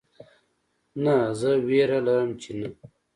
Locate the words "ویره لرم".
1.67-2.29